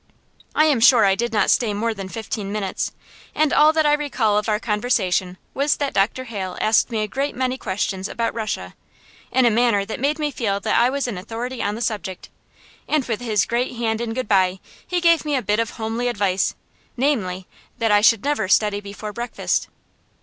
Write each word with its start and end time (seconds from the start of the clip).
I 0.55 0.65
am 0.65 0.79
sure 0.79 1.05
I 1.05 1.13
did 1.13 1.31
not 1.31 1.51
stay 1.51 1.75
more 1.75 1.93
than 1.93 2.09
fifteen 2.09 2.51
minutes, 2.51 2.91
and 3.35 3.53
all 3.53 3.71
that 3.71 3.85
I 3.85 3.93
recall 3.93 4.35
of 4.39 4.49
our 4.49 4.59
conversation 4.59 5.37
was 5.53 5.75
that 5.75 5.93
Dr. 5.93 6.23
Hale 6.23 6.57
asked 6.59 6.89
me 6.89 7.01
a 7.03 7.07
great 7.07 7.35
many 7.35 7.55
questions 7.55 8.07
about 8.07 8.33
Russia, 8.33 8.73
in 9.31 9.45
a 9.45 9.51
manner 9.51 9.85
that 9.85 9.99
made 9.99 10.17
me 10.17 10.31
feel 10.31 10.59
that 10.61 10.79
I 10.79 10.89
was 10.89 11.07
an 11.07 11.19
authority 11.19 11.61
on 11.61 11.75
the 11.75 11.81
subject; 11.81 12.29
and 12.87 13.05
with 13.05 13.21
his 13.21 13.45
great 13.45 13.75
hand 13.75 14.01
in 14.01 14.15
good 14.15 14.27
bye 14.27 14.59
he 14.87 15.01
gave 15.01 15.23
me 15.23 15.35
a 15.35 15.41
bit 15.43 15.59
of 15.59 15.69
homely 15.69 16.07
advice, 16.07 16.55
namely, 16.97 17.45
that 17.77 17.91
I 17.91 18.01
should 18.01 18.23
never 18.23 18.47
study 18.47 18.79
before 18.81 19.13
breakfast! 19.13 19.67